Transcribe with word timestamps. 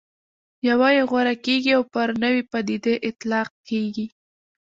یوه 0.69 0.87
یې 0.95 1.03
غوره 1.09 1.35
کېږي 1.45 1.71
او 1.77 1.83
پر 1.93 2.09
نوې 2.23 2.41
پدیدې 2.51 2.95
اطلاق 3.09 3.49
کېږي. 3.69 4.05